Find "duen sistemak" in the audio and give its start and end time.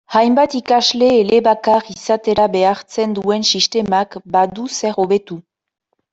3.19-4.19